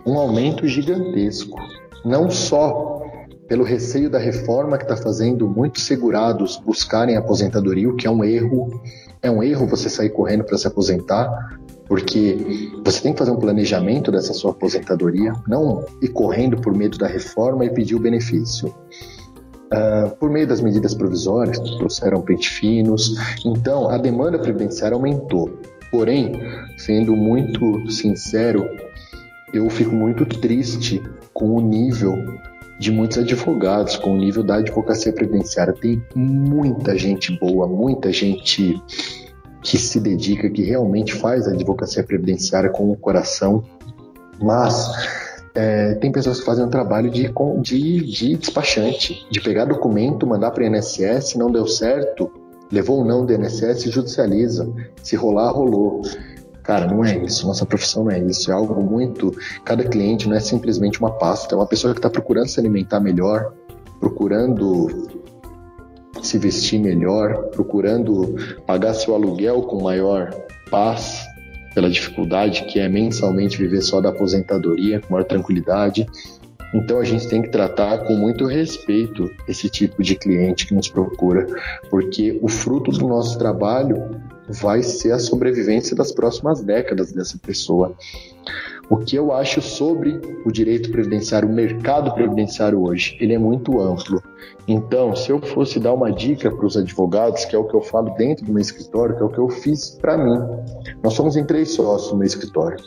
[0.07, 1.59] Um aumento gigantesco,
[2.05, 2.97] não só
[3.49, 8.25] pelo receio da reforma que está fazendo muitos segurados buscarem aposentadoria, o que é um
[8.25, 8.81] erro.
[9.23, 13.39] É um erro você sair correndo para se aposentar, porque você tem que fazer um
[13.39, 18.75] planejamento dessa sua aposentadoria, não ir correndo por medo da reforma e pedir o benefício.
[19.67, 25.59] Uh, por meio das medidas provisórias, trouxeram pente finos, então a demanda previdenciária aumentou.
[25.91, 26.41] Porém,
[26.77, 28.65] sendo muito sincero,
[29.53, 32.17] eu fico muito triste com o nível
[32.79, 35.73] de muitos advogados, com o nível da advocacia previdenciária.
[35.73, 38.81] Tem muita gente boa, muita gente
[39.63, 43.65] que se dedica, que realmente faz a advocacia previdenciária com o coração,
[44.41, 44.91] mas
[45.55, 47.33] é, tem pessoas que fazem um trabalho de,
[47.63, 52.31] de, de despachante, de pegar documento, mandar para o INSS, não deu certo,
[52.71, 54.71] levou ou não do INSS, judicializa.
[55.03, 56.03] Se rolar, rolou.
[56.67, 57.47] Cara, não é isso.
[57.47, 58.51] Nossa profissão não é isso.
[58.51, 59.33] É algo muito.
[59.65, 61.55] Cada cliente não é simplesmente uma pasta.
[61.55, 63.55] É uma pessoa que está procurando se alimentar melhor,
[64.01, 65.09] procurando
[66.21, 68.35] se vestir melhor, procurando
[68.67, 70.35] pagar seu aluguel com maior
[70.69, 71.25] paz,
[71.73, 76.05] pela dificuldade que é mensalmente viver só da aposentadoria, com maior tranquilidade.
[76.75, 80.89] Então a gente tem que tratar com muito respeito esse tipo de cliente que nos
[80.89, 81.47] procura,
[81.89, 87.95] porque o fruto do nosso trabalho vai ser a sobrevivência das próximas décadas dessa pessoa.
[88.89, 93.81] O que eu acho sobre o direito previdenciário, o mercado previdenciário hoje, ele é muito
[93.81, 94.23] amplo.
[94.69, 97.83] Então, se eu fosse dar uma dica para os advogados, que é o que eu
[97.83, 100.41] falo dentro do meu escritório, que é o que eu fiz para mim.
[101.03, 102.79] Nós somos em três sócios no meu escritório.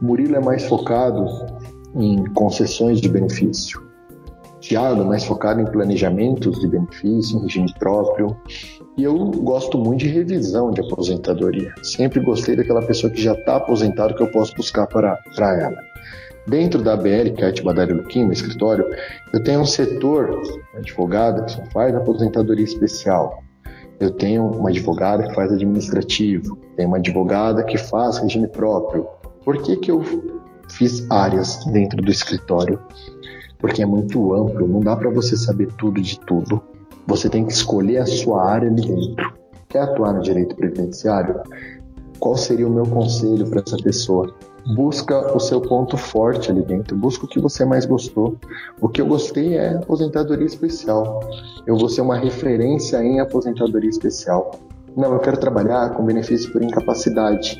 [0.00, 1.26] O Murilo é mais focado
[1.94, 3.86] em concessões de benefício.
[4.60, 8.36] Tiago é mais focado em planejamentos de benefício, em regime próprio.
[8.98, 11.72] E eu gosto muito de revisão de aposentadoria.
[11.84, 15.76] Sempre gostei daquela pessoa que já está aposentado que eu posso buscar para, para ela.
[16.48, 18.84] Dentro da BL, que é a Atibadário Luquim, meu escritório,
[19.32, 20.42] eu tenho um setor
[20.74, 23.40] advogada que só faz aposentadoria especial.
[24.00, 29.06] Eu tenho uma advogada que faz administrativo, tenho uma advogada que faz regime próprio.
[29.44, 30.02] Por que, que eu
[30.70, 32.80] fiz áreas dentro do escritório?
[33.58, 36.60] Porque é muito amplo, não dá para você saber tudo de tudo.
[37.08, 39.32] Você tem que escolher a sua área ali dentro.
[39.66, 41.40] Quer atuar no direito previdenciário?
[42.20, 44.34] Qual seria o meu conselho para essa pessoa?
[44.76, 48.36] Busca o seu ponto forte ali dentro, busca o que você mais gostou.
[48.78, 51.20] O que eu gostei é aposentadoria especial.
[51.66, 54.50] Eu vou ser uma referência em aposentadoria especial.
[54.94, 57.58] Não, eu quero trabalhar com benefício por incapacidade.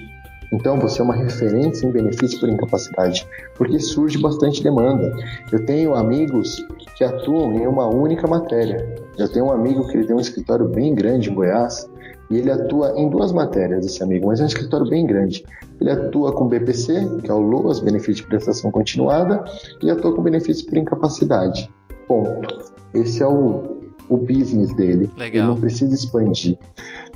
[0.53, 5.11] Então, você é uma referência em benefício por incapacidade, porque surge bastante demanda.
[5.51, 9.08] Eu tenho amigos que atuam em uma única matéria.
[9.19, 11.89] Eu tenho um amigo que ele tem um escritório bem grande em Goiás
[12.31, 15.45] e ele atua em duas matérias, esse amigo, mas é um escritório bem grande.
[15.81, 19.45] Ele atua com BPC, que é o LOAS, benefício de prestação continuada,
[19.83, 21.71] e atua com benefício por incapacidade.
[22.07, 22.73] Ponto.
[22.95, 23.79] Esse é o,
[24.09, 25.11] o business dele.
[25.17, 25.45] Legal.
[25.45, 26.59] Ele não precisa expandir.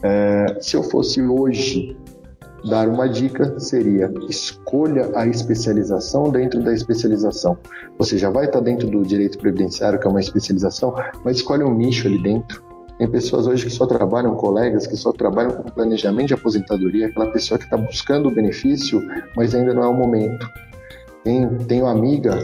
[0.03, 1.97] É, se eu fosse hoje
[2.69, 7.57] dar uma dica seria escolha a especialização dentro da especialização.
[7.99, 10.95] Você já vai estar dentro do direito previdenciário, que é uma especialização,
[11.25, 12.63] mas escolhe um nicho ali dentro.
[12.99, 17.33] Tem pessoas hoje que só trabalham, colegas que só trabalham com planejamento de aposentadoria, aquela
[17.33, 19.03] pessoa que está buscando o benefício,
[19.37, 20.49] mas ainda não é o momento.
[21.25, 22.37] Tem, tenho amiga,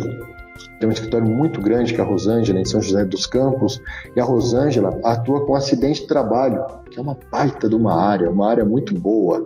[0.79, 3.81] tem um escritório muito grande, que é a Rosângela, em São José dos Campos,
[4.15, 8.31] e a Rosângela atua com acidente de trabalho, que é uma baita de uma área,
[8.31, 9.45] uma área muito boa.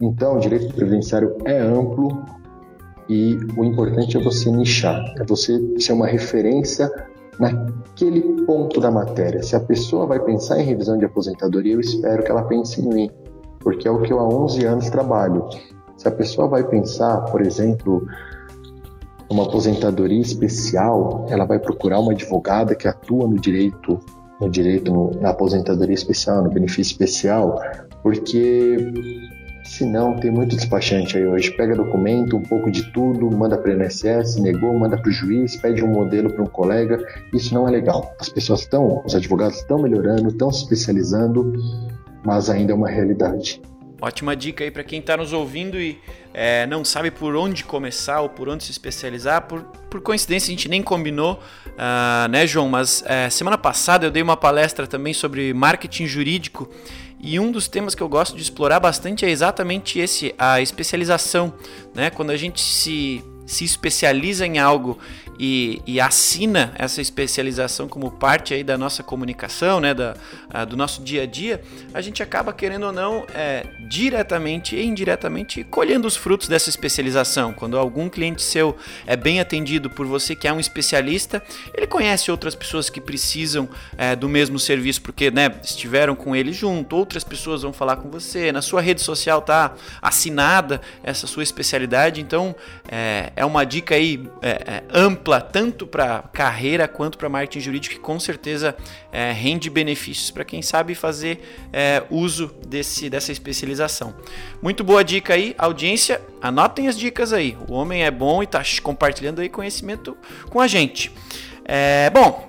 [0.00, 2.24] Então, o direito previdenciário é amplo
[3.08, 6.90] e o importante é você nichar, é você ser uma referência
[7.38, 9.42] naquele ponto da matéria.
[9.42, 12.88] Se a pessoa vai pensar em revisão de aposentadoria, eu espero que ela pense em
[12.88, 13.10] mim,
[13.60, 15.48] porque é o que eu há 11 anos trabalho.
[15.96, 18.06] Se a pessoa vai pensar, por exemplo,
[19.30, 23.98] uma aposentadoria especial, ela vai procurar uma advogada que atua no direito,
[24.40, 27.60] no direito na aposentadoria especial, no benefício especial,
[28.02, 28.76] porque
[29.68, 31.50] se não, tem muito despachante aí hoje.
[31.50, 35.56] Pega documento, um pouco de tudo, manda para o INSS, negou, manda para o juiz,
[35.56, 36.98] pede um modelo para um colega.
[37.34, 38.14] Isso não é legal.
[38.18, 41.52] As pessoas estão, os advogados estão melhorando, estão se especializando,
[42.24, 43.60] mas ainda é uma realidade.
[44.00, 46.00] Ótima dica aí para quem está nos ouvindo e
[46.32, 49.42] é, não sabe por onde começar ou por onde se especializar.
[49.42, 52.68] Por, por coincidência, a gente nem combinou, uh, né, João?
[52.68, 56.70] Mas é, semana passada eu dei uma palestra também sobre marketing jurídico
[57.20, 61.52] e um dos temas que eu gosto de explorar bastante é exatamente esse, a especialização.
[61.92, 62.08] Né?
[62.10, 64.98] Quando a gente se se especializa em algo
[65.38, 70.16] e, e, assina essa especialização como parte aí da nossa comunicação, né, da,
[70.50, 71.62] a, do nosso dia a dia,
[71.94, 77.52] a gente acaba querendo ou não é, diretamente e indiretamente colhendo os frutos dessa especialização.
[77.52, 81.40] Quando algum cliente seu é bem atendido por você que é um especialista,
[81.72, 86.52] ele conhece outras pessoas que precisam é, do mesmo serviço porque né, estiveram com ele
[86.52, 91.44] junto, outras pessoas vão falar com você, na sua rede social tá assinada essa sua
[91.44, 92.56] especialidade, então
[92.90, 97.94] é, é uma dica aí é, é, ampla tanto para carreira quanto para marketing jurídico
[97.94, 98.76] que com certeza
[99.12, 101.40] é, rende benefícios para quem sabe fazer
[101.72, 104.12] é, uso desse, dessa especialização.
[104.60, 106.20] Muito boa dica aí, audiência.
[106.42, 107.56] Anotem as dicas aí.
[107.68, 110.16] O homem é bom e está compartilhando aí conhecimento
[110.50, 111.12] com a gente.
[111.64, 112.47] É, bom,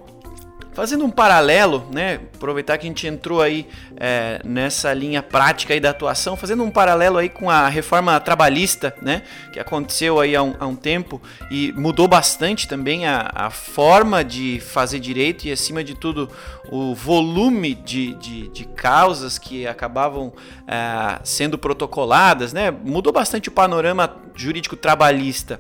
[0.72, 5.80] Fazendo um paralelo, né, aproveitar que a gente entrou aí é, nessa linha prática aí
[5.80, 10.44] da atuação, fazendo um paralelo aí com a reforma trabalhista, né, que aconteceu aí há
[10.44, 15.52] um, há um tempo e mudou bastante também a, a, forma de fazer direito e,
[15.52, 16.30] acima de tudo,
[16.72, 20.32] o volume de, de, de causas que acabavam
[20.68, 25.60] é, sendo protocoladas, né, mudou bastante o panorama jurídico trabalhista.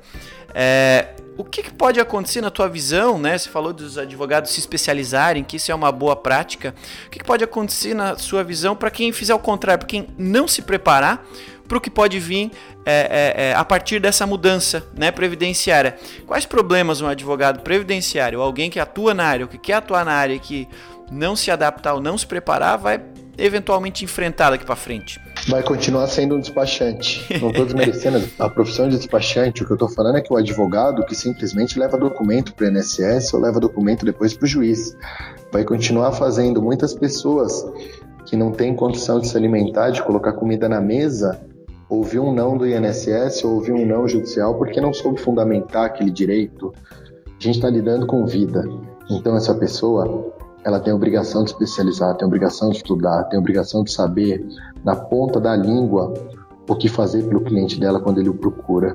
[0.53, 3.37] É, o que, que, pode acontecer na tua visão, né?
[3.37, 6.75] Você falou dos advogados se especializarem, que isso é uma boa prática.
[7.07, 10.07] O que, que pode acontecer na sua visão para quem fizer o contrário, para quem
[10.17, 11.25] não se preparar
[11.65, 12.51] para o que pode vir
[12.83, 15.97] é, é, é, a partir dessa mudança né, previdenciária?
[16.27, 20.13] Quais problemas um advogado previdenciário, alguém que atua na área, ou que quer atuar na
[20.13, 20.67] área, que
[21.09, 23.01] não se adaptar ou não se preparar, vai
[23.39, 25.19] eventualmente enfrentar daqui para frente?
[25.47, 27.25] vai continuar sendo um despachante.
[27.39, 29.63] Não estou desmerecendo a profissão de despachante.
[29.63, 32.69] O que eu estou falando é que o advogado que simplesmente leva documento para o
[32.69, 34.95] INSS ou leva documento depois para o juiz
[35.51, 37.65] vai continuar fazendo muitas pessoas
[38.25, 41.39] que não têm condição de se alimentar, de colocar comida na mesa,
[41.89, 46.11] ouvir um não do INSS ou ouvir um não judicial porque não soube fundamentar aquele
[46.11, 46.73] direito.
[47.25, 48.63] A gente está lidando com vida.
[49.09, 50.31] Então essa pessoa
[50.63, 53.91] ela tem a obrigação de especializar, tem a obrigação de estudar, tem a obrigação de
[53.91, 54.45] saber
[54.83, 56.13] na ponta da língua
[56.67, 58.93] o que fazer pelo cliente dela quando ele o procura,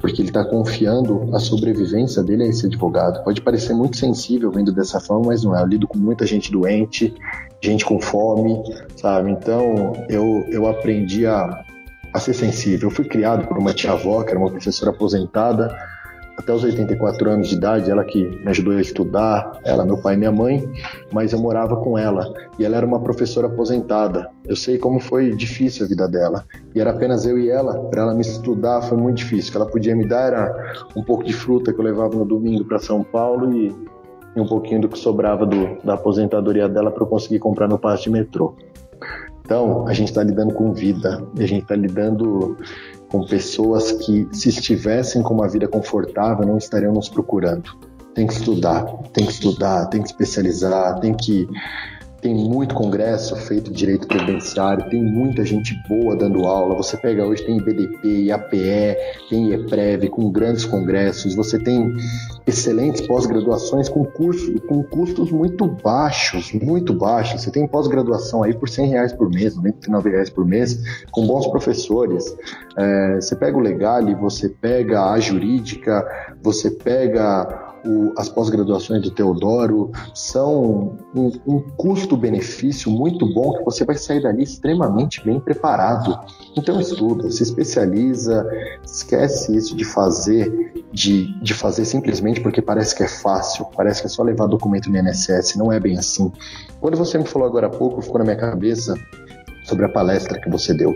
[0.00, 3.22] porque ele está confiando a sobrevivência dele a esse advogado.
[3.22, 5.62] Pode parecer muito sensível vendo dessa forma, mas não é.
[5.62, 7.14] Eu lido com muita gente doente,
[7.60, 8.60] gente com fome,
[8.96, 9.30] sabe?
[9.30, 11.64] Então eu, eu aprendi a,
[12.12, 12.88] a ser sensível.
[12.88, 15.72] Eu fui criado por uma tia-avó, que era uma professora aposentada,
[16.42, 20.14] até os 84 anos de idade, ela que me ajudou a estudar, ela, meu pai
[20.14, 20.68] e minha mãe,
[21.12, 24.28] mas eu morava com ela e ela era uma professora aposentada.
[24.44, 27.78] Eu sei como foi difícil a vida dela e era apenas eu e ela.
[27.90, 29.50] Para ela me estudar foi muito difícil.
[29.50, 32.24] O que ela podia me dar era um pouco de fruta que eu levava no
[32.24, 33.72] domingo para São Paulo e,
[34.34, 38.04] um pouquinho do que sobrava do, da aposentadoria dela para eu conseguir comprar no passe
[38.04, 38.54] de metrô.
[39.44, 42.56] Então, a gente está lidando com vida, a gente está lidando
[43.12, 47.76] com pessoas que, se estivessem com uma vida confortável, não estariam nos procurando.
[48.14, 51.46] Tem que estudar, tem que estudar, tem que especializar, tem que
[52.22, 56.76] tem muito congresso feito de direito previdenciário, tem muita gente boa dando aula.
[56.76, 58.96] Você pega hoje, tem IBDP, IAPE,
[59.28, 61.34] tem IEPREV, com grandes congressos.
[61.34, 61.92] Você tem
[62.46, 67.42] excelentes pós-graduações com, com custos muito baixos, muito baixos.
[67.42, 70.80] Você tem pós-graduação aí por 100 reais por mês, 99 reais por mês,
[71.10, 72.24] com bons professores.
[72.76, 76.06] É, você pega o Legale, você pega a Jurídica,
[76.40, 81.60] você pega o, as pós-graduações do Teodoro são um, um
[82.12, 86.18] custo-benefício muito bom que você vai sair dali extremamente bem preparado.
[86.56, 88.46] Então estuda, se especializa,
[88.84, 94.06] esquece isso de fazer de, de fazer simplesmente porque parece que é fácil, parece que
[94.06, 96.30] é só levar documento no INSS, não é bem assim.
[96.80, 98.94] Quando você me falou agora há pouco, ficou na minha cabeça
[99.64, 100.94] sobre a palestra que você deu.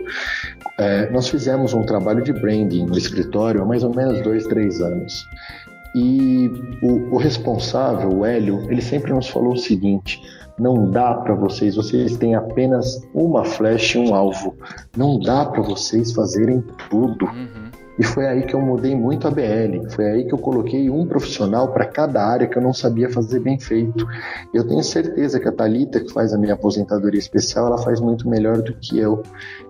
[0.79, 4.83] É, nós fizemos um trabalho de branding no escritório há mais ou menos dois, três
[4.83, 5.27] anos.
[5.95, 6.51] E
[6.83, 10.21] o, o responsável, o Hélio, ele sempre nos falou o seguinte:
[10.59, 14.55] não dá para vocês, vocês têm apenas uma flecha e um alvo.
[14.97, 17.27] Não dá para vocês fazerem tudo.
[17.27, 17.67] Uhum.
[17.99, 19.89] E foi aí que eu mudei muito a BL.
[19.91, 23.41] Foi aí que eu coloquei um profissional para cada área que eu não sabia fazer
[23.41, 24.07] bem feito.
[24.53, 28.29] Eu tenho certeza que a Talita, que faz a minha aposentadoria especial, ela faz muito
[28.29, 29.23] melhor do que eu.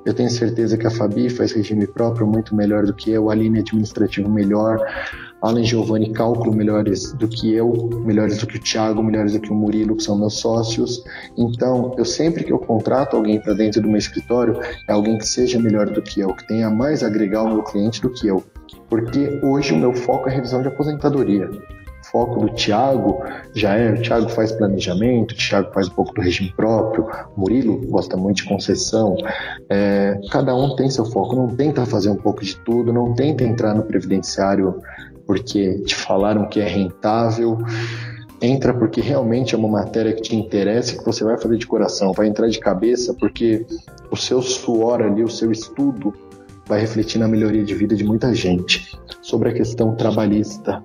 [0.05, 3.35] Eu tenho certeza que a Fabi faz regime próprio muito melhor do que eu, a
[3.35, 4.85] linha administrativa melhor,
[5.47, 9.51] Alan Giovanni cálculo melhores do que eu, melhores do que o Thiago, melhores do que
[9.51, 11.05] o Murilo, que são meus sócios.
[11.37, 15.27] Então, eu sempre que eu contrato alguém para dentro do meu escritório, é alguém que
[15.27, 18.27] seja melhor do que eu, que tenha mais a agregar ao meu cliente do que
[18.27, 18.45] eu.
[18.89, 21.49] Porque hoje o meu foco é revisão de aposentadoria
[22.11, 23.23] foco do Thiago
[23.55, 27.07] já é, o Thiago faz planejamento, o Thiago faz um pouco do regime próprio,
[27.37, 29.17] o Murilo gosta muito de concessão,
[29.69, 33.45] é, cada um tem seu foco, não tenta fazer um pouco de tudo, não tenta
[33.45, 34.81] entrar no previdenciário
[35.27, 37.59] porque te falaram que é rentável,
[38.41, 42.13] entra porque realmente é uma matéria que te interessa, que você vai fazer de coração,
[42.13, 43.67] vai entrar de cabeça porque
[44.11, 46.15] o seu suor ali, o seu estudo
[46.67, 48.99] vai refletir na melhoria de vida de muita gente.
[49.23, 50.83] Sobre a questão trabalhista,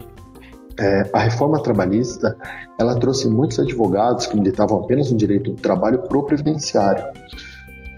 [0.80, 2.36] é, a reforma trabalhista
[2.80, 7.04] ela trouxe muitos advogados que militavam apenas no direito do trabalho pro previdenciário.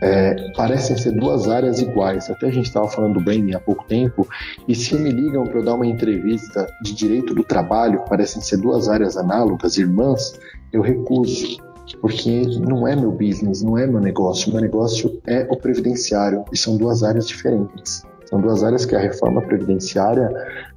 [0.03, 2.29] É, parecem ser duas áreas iguais.
[2.29, 4.27] Até a gente estava falando bem há pouco tempo,
[4.67, 8.57] e se me ligam para eu dar uma entrevista de direito do trabalho, parecem ser
[8.57, 10.37] duas áreas análogas, irmãs,
[10.73, 11.57] eu recuso,
[12.01, 14.51] porque não é meu business, não é meu negócio.
[14.51, 18.03] Meu negócio é o previdenciário, e são duas áreas diferentes.
[18.34, 20.28] São duas áreas que a reforma previdenciária,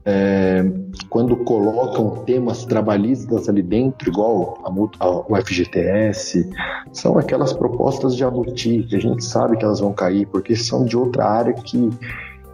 [0.04, 0.62] é,
[1.08, 4.58] quando colocam temas trabalhistas ali dentro, igual
[5.00, 6.50] a, o FGTS,
[6.92, 10.84] são aquelas propostas de abutir, que a gente sabe que elas vão cair, porque são
[10.84, 11.88] de outra área que,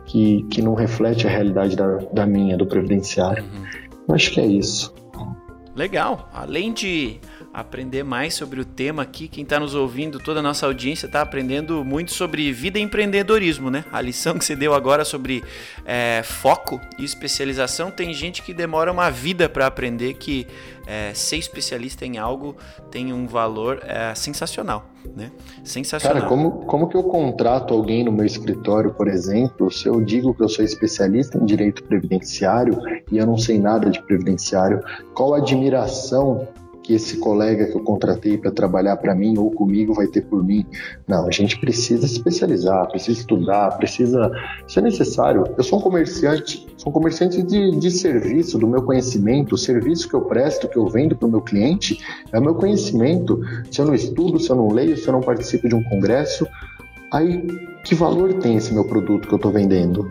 [0.04, 3.42] que, que não reflete a realidade da, da minha, do previdenciário.
[3.42, 3.90] Uhum.
[4.06, 4.94] Eu acho que é isso.
[5.74, 6.28] Legal.
[6.32, 7.18] Além de
[7.52, 9.28] aprender mais sobre o tema aqui.
[9.28, 13.70] Quem está nos ouvindo, toda a nossa audiência está aprendendo muito sobre vida e empreendedorismo,
[13.70, 13.84] né?
[13.92, 15.44] A lição que você deu agora sobre
[15.84, 20.46] é, foco e especialização, tem gente que demora uma vida para aprender que
[20.86, 22.56] é, ser especialista em algo
[22.90, 25.30] tem um valor é, sensacional, né?
[25.62, 26.22] Sensacional.
[26.22, 30.34] Cara, como, como que eu contrato alguém no meu escritório, por exemplo, se eu digo
[30.34, 32.78] que eu sou especialista em direito previdenciário
[33.10, 34.80] e eu não sei nada de previdenciário,
[35.14, 36.48] qual a admiração
[36.82, 40.42] que esse colega que eu contratei para trabalhar para mim ou comigo vai ter por
[40.44, 40.66] mim.
[41.06, 44.30] Não, a gente precisa se especializar, precisa estudar, precisa.
[44.66, 45.44] Isso é necessário.
[45.56, 49.54] Eu sou um comerciante, sou um comerciante de, de serviço, do meu conhecimento.
[49.54, 51.98] O serviço que eu presto, que eu vendo para o meu cliente,
[52.32, 53.40] é o meu conhecimento.
[53.70, 56.46] Se eu não estudo, se eu não leio, se eu não participo de um congresso,
[57.12, 57.46] aí
[57.84, 60.08] que valor tem esse meu produto que eu estou vendendo?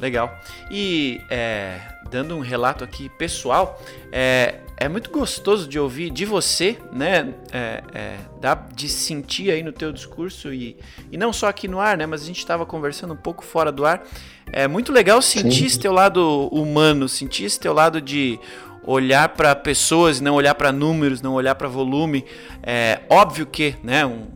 [0.00, 0.38] Legal.
[0.70, 1.80] E é,
[2.10, 3.80] dando um relato aqui pessoal,
[4.12, 7.34] é, é muito gostoso de ouvir de você, né?
[7.52, 10.76] É, é, dá de sentir aí no teu discurso e,
[11.10, 12.06] e não só aqui no ar, né?
[12.06, 14.06] Mas a gente estava conversando um pouco fora do ar.
[14.52, 15.66] É muito legal sentir Sim.
[15.66, 18.38] esse teu lado humano, sentir esse teu lado de
[18.84, 22.24] olhar para pessoas, não olhar para números, não olhar para volume.
[22.62, 24.06] É óbvio que, né?
[24.06, 24.26] Um,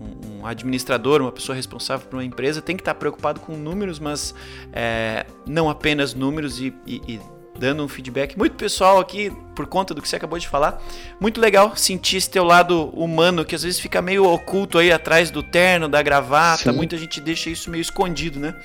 [0.40, 4.00] um, administrador, uma pessoa responsável por uma empresa tem que estar tá preocupado com números,
[4.00, 4.34] mas
[4.72, 7.20] é, não apenas números e, e, e
[7.62, 10.82] dando um feedback muito pessoal aqui por conta do que você acabou de falar.
[11.20, 15.30] Muito legal sentir esse teu lado humano que às vezes fica meio oculto aí atrás
[15.30, 16.72] do terno, da gravata.
[16.72, 16.76] Sim.
[16.76, 18.56] Muita gente deixa isso meio escondido, né?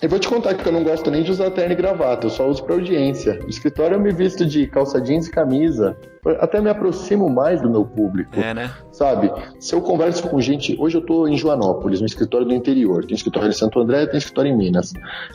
[0.00, 2.30] Eu vou te contar que eu não gosto nem de usar terno e gravata, eu
[2.30, 3.34] só uso para audiência.
[3.42, 5.96] No escritório eu me visto de calça jeans e camisa.
[6.38, 8.38] Até me aproximo mais do meu público.
[8.38, 8.70] É, né?
[8.92, 9.32] Sabe?
[9.58, 10.76] Se eu converso com gente.
[10.78, 13.04] Hoje eu estou em Joanópolis, no escritório do interior.
[13.04, 14.92] Tem escritório em Santo André tem escritório em Minas.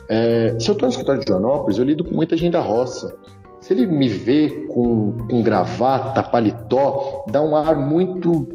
[0.08, 3.14] É, se eu estou no escritório de Joanópolis, eu lido com muita gente da roça.
[3.60, 8.48] Se ele me vê com, com gravata, paletó, dá um ar muito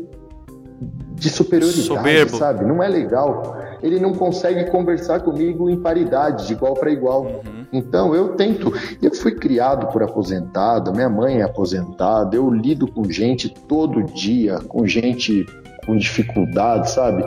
[1.13, 2.38] de superioridade, Soberbo.
[2.38, 2.65] sabe?
[2.65, 7.23] Não é legal ele não consegue conversar comigo em paridade, de igual para igual.
[7.23, 7.65] Uhum.
[7.71, 8.73] Então eu tento.
[9.01, 14.59] Eu fui criado por aposentado, minha mãe é aposentada, eu lido com gente todo dia,
[14.67, 15.45] com gente
[15.85, 17.23] com dificuldade, sabe?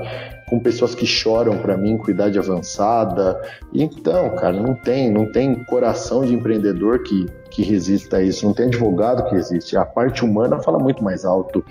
[0.48, 3.40] Com pessoas que choram para mim com idade avançada.
[3.72, 8.54] Então, cara, não tem, não tem coração de empreendedor que, que resista a isso, não
[8.54, 9.76] tem advogado que resiste.
[9.76, 11.64] A parte humana fala muito mais alto.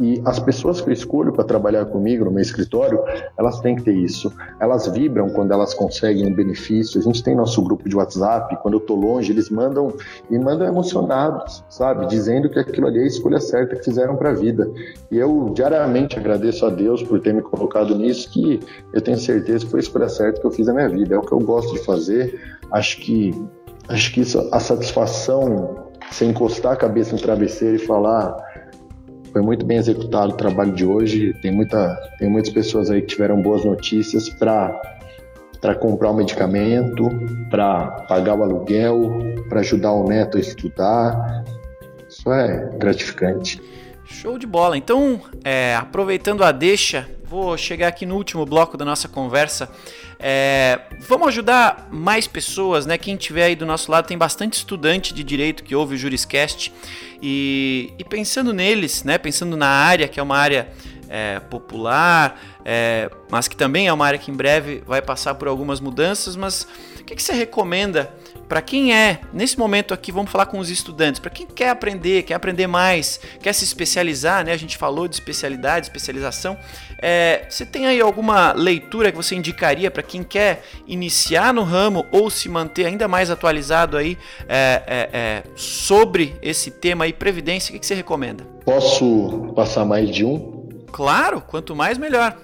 [0.00, 3.02] E as pessoas que eu escolho para trabalhar comigo no meu escritório,
[3.36, 4.32] elas têm que ter isso.
[4.60, 7.00] Elas vibram quando elas conseguem um benefício.
[7.00, 9.92] A gente tem nosso grupo de WhatsApp, quando eu estou longe, eles mandam
[10.30, 12.06] e mandam emocionados, sabe?
[12.06, 14.70] Dizendo que aquilo ali é a escolha certa que fizeram para a vida.
[15.10, 18.60] E eu diariamente agradeço a Deus por ter me colocado nisso, que
[18.92, 21.14] eu tenho certeza que foi a escolha certa que eu fiz na minha vida.
[21.14, 22.40] É o que eu gosto de fazer.
[22.70, 23.34] Acho que
[23.88, 28.36] acho que isso, a satisfação, você encostar a cabeça no travesseiro e falar
[29.38, 31.32] foi muito bem executado o trabalho de hoje.
[31.34, 34.98] Tem, muita, tem muitas pessoas aí que tiveram boas notícias para
[35.60, 37.08] para comprar o medicamento,
[37.50, 39.10] para pagar o aluguel,
[39.48, 41.44] para ajudar o neto a estudar.
[42.08, 43.60] Isso é gratificante.
[44.04, 44.76] Show de bola.
[44.78, 49.70] Então, é, aproveitando a deixa, vou chegar aqui no último bloco da nossa conversa.
[50.18, 52.96] É, vamos ajudar mais pessoas, né?
[52.96, 56.72] Quem tiver aí do nosso lado tem bastante estudante de direito que ouve o Juriscast
[57.22, 59.18] e, e pensando neles, né?
[59.18, 60.68] Pensando na área que é uma área
[61.08, 65.48] é, popular, é, mas que também é uma área que em breve vai passar por
[65.48, 66.36] algumas mudanças.
[66.36, 66.66] Mas
[67.00, 68.12] o que, que você recomenda
[68.48, 72.22] para quem é, nesse momento aqui, vamos falar com os estudantes, para quem quer aprender,
[72.22, 74.52] quer aprender mais, quer se especializar, né?
[74.52, 76.56] A gente falou de especialidade, especialização.
[77.00, 82.06] É, você tem aí alguma leitura que você indicaria para quem quer iniciar no ramo
[82.10, 84.16] ou se manter ainda mais atualizado aí
[84.48, 87.70] é, é, é sobre esse tema aí, previdência?
[87.70, 88.44] O que, que você recomenda?
[88.64, 90.57] Posso passar mais de um?
[90.92, 92.36] Claro, quanto mais melhor.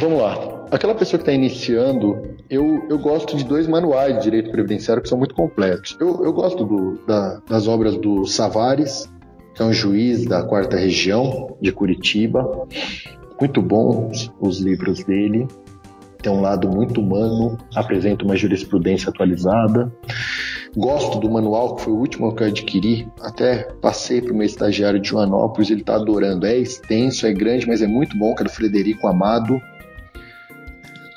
[0.00, 0.36] Vamos lá.
[0.70, 5.08] Aquela pessoa que está iniciando, eu, eu gosto de dois manuais de direito previdenciário que
[5.08, 5.96] são muito completos.
[5.98, 9.10] Eu, eu gosto do, da, das obras do Savares,
[9.54, 12.66] que é um juiz da quarta região de Curitiba.
[13.40, 15.48] Muito bons os livros dele.
[16.22, 19.92] Tem um lado muito humano, apresenta uma jurisprudência atualizada.
[20.76, 23.08] Gosto do manual, que foi o último que eu adquiri.
[23.22, 26.44] Até passei para o meu estagiário de Joanópolis, ele está adorando.
[26.44, 29.60] É extenso, é grande, mas é muito bom, que é do Frederico Amado.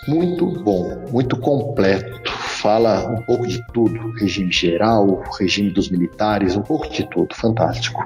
[0.08, 2.32] Muito bom, muito completo.
[2.62, 7.36] Fala um pouco de tudo: regime geral, regime dos militares, um pouco de tudo.
[7.36, 8.04] Fantástico.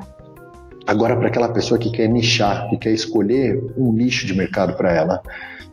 [0.87, 4.93] Agora, para aquela pessoa que quer nichar, que quer escolher um nicho de mercado para
[4.93, 5.21] ela,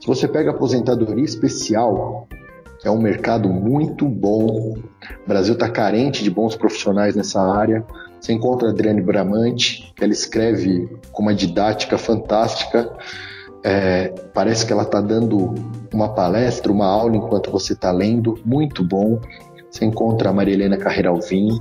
[0.03, 2.27] se você pega aposentadoria especial,
[2.83, 4.75] é um mercado muito bom.
[4.75, 7.87] O Brasil está carente de bons profissionais nessa área.
[8.21, 12.93] Você encontra a Adriane Bramante, que ela escreve com uma didática fantástica.
[13.63, 15.55] É, parece que ela está dando
[15.95, 19.21] uma palestra, uma aula enquanto você está lendo, muito bom.
[19.71, 21.61] Você encontra a Maria Helena Carreira Alvim,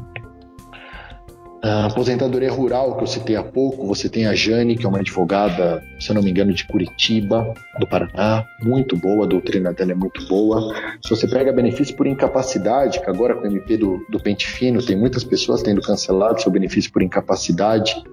[1.63, 4.97] a aposentadoria rural, que eu citei há pouco, você tem a Jane, que é uma
[4.99, 9.91] advogada, se eu não me engano, de Curitiba, do Paraná, muito boa, a doutrina dela
[9.91, 10.73] é muito boa.
[11.03, 14.83] Se você pega benefício por incapacidade, que agora com o MP do, do Pente Fino,
[14.83, 18.03] tem muitas pessoas tendo cancelado seu benefício por incapacidade.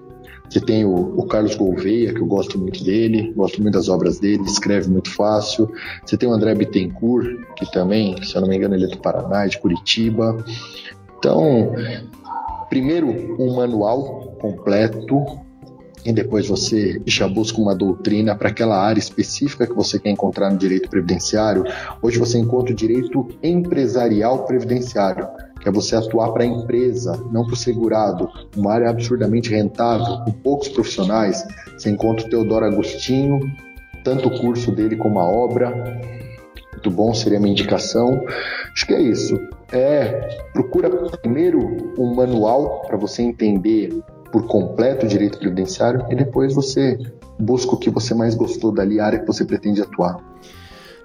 [0.51, 4.19] Você tem o, o, Carlos Gouveia, que eu gosto muito dele, gosto muito das obras
[4.19, 5.71] dele, escreve muito fácil.
[6.05, 7.27] Você tem o André Bittencourt,
[7.57, 10.37] que também, se eu não me engano, ele é do Paraná, de Curitiba.
[11.19, 11.75] Então,
[12.69, 13.09] primeiro
[13.39, 15.25] um manual completo
[16.05, 20.51] e depois você já busca uma doutrina para aquela área específica que você quer encontrar
[20.51, 21.65] no direito previdenciário.
[22.01, 25.29] Hoje você encontra o direito empresarial previdenciário,
[25.61, 28.29] que é você atuar para a empresa, não para o segurado.
[28.57, 31.45] Uma área absurdamente rentável, com poucos profissionais.
[31.77, 33.41] Você encontra o Teodoro Agostinho,
[34.05, 35.73] tanto o curso dele como a obra.
[36.79, 38.25] Muito bom, seria minha indicação.
[38.73, 39.37] Acho que é isso
[39.73, 44.03] é procura primeiro um manual para você entender
[44.33, 46.99] por completo o direito previdenciário e depois você
[47.39, 50.17] busca o que você mais gostou dali, a área que você pretende atuar.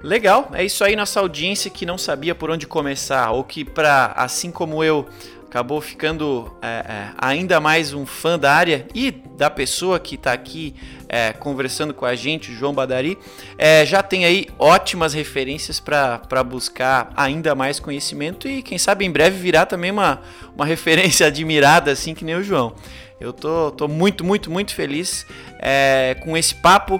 [0.01, 4.13] Legal, é isso aí nossa audiência que não sabia por onde começar ou que para
[4.17, 5.05] assim como eu
[5.53, 10.33] acabou ficando é, é, ainda mais um fã da área e da pessoa que está
[10.33, 10.73] aqui
[11.07, 13.19] é, conversando com a gente, o João Badari,
[13.55, 19.11] é, já tem aí ótimas referências para buscar ainda mais conhecimento e quem sabe em
[19.11, 20.21] breve virar também uma,
[20.55, 22.73] uma referência admirada assim que nem o João.
[23.19, 25.23] Eu tô, tô muito, muito, muito feliz
[25.59, 26.99] é, com esse papo.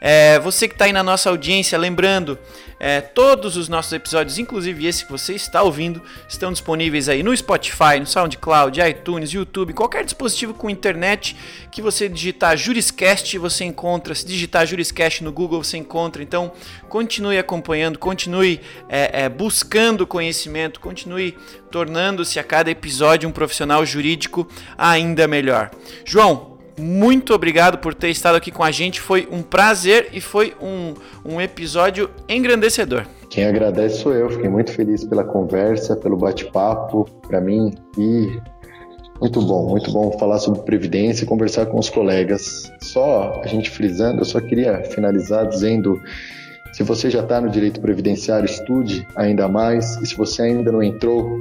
[0.00, 2.36] É, você que está aí na nossa audiência, lembrando,
[2.84, 7.34] é, todos os nossos episódios, inclusive esse que você está ouvindo, estão disponíveis aí no
[7.36, 11.36] Spotify, no SoundCloud, iTunes, YouTube, qualquer dispositivo com internet
[11.70, 14.16] que você digitar Juriscast, você encontra.
[14.16, 16.24] Se digitar Juriscast no Google, você encontra.
[16.24, 16.50] Então,
[16.88, 21.38] continue acompanhando, continue é, é, buscando conhecimento, continue
[21.70, 25.70] tornando-se a cada episódio um profissional jurídico ainda melhor.
[26.04, 26.51] João,
[26.82, 29.00] muito obrigado por ter estado aqui com a gente.
[29.00, 33.06] Foi um prazer e foi um, um episódio engrandecedor.
[33.30, 34.28] Quem agradece sou eu.
[34.28, 38.36] Fiquei muito feliz pela conversa, pelo bate-papo para mim e
[39.20, 42.70] muito bom, muito bom falar sobre previdência e conversar com os colegas.
[42.82, 46.02] Só a gente frisando, eu só queria finalizar dizendo
[46.72, 49.96] se você já está no direito previdenciário, estude ainda mais.
[49.98, 51.38] E se você ainda não entrou,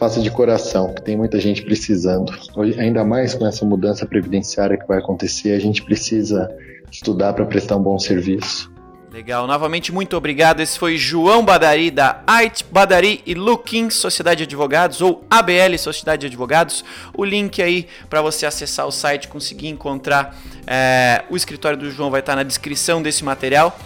[0.00, 2.32] faça de coração, que tem muita gente precisando.
[2.78, 6.50] Ainda mais com essa mudança previdenciária que vai acontecer, a gente precisa
[6.90, 8.72] estudar para prestar um bom serviço.
[9.12, 10.60] Legal, novamente muito obrigado.
[10.60, 16.20] Esse foi João Badari da Ait Badari e Looking Sociedade de Advogados ou ABL Sociedade
[16.20, 16.82] de Advogados.
[17.12, 20.34] O link aí para você acessar o site, conseguir encontrar
[20.66, 23.78] é, o escritório do João vai estar na descrição desse material.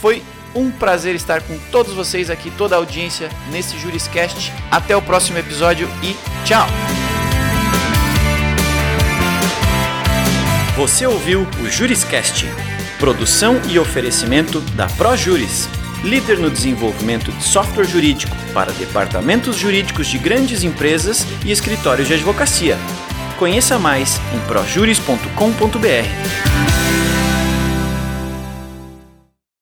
[0.00, 0.20] Foi
[0.54, 4.52] um prazer estar com todos vocês aqui, toda a audiência nesse Juriscast.
[4.70, 6.66] Até o próximo episódio e tchau!
[10.76, 12.46] Você ouviu o Juriscast
[13.00, 15.70] Produção e oferecimento da ProJuris,
[16.04, 22.14] líder no desenvolvimento de software jurídico para departamentos jurídicos de grandes empresas e escritórios de
[22.14, 22.76] advocacia.
[23.38, 26.79] Conheça mais em projuris.com.br.